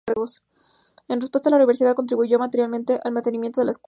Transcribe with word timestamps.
En 1.07 1.21
respuesta 1.21 1.51
la 1.51 1.57
Universidad 1.57 1.93
contribuyó 1.95 2.39
materialmente 2.39 2.99
al 3.03 3.11
mantenimiento 3.11 3.61
de 3.61 3.65
la 3.65 3.71
escuela. 3.71 3.79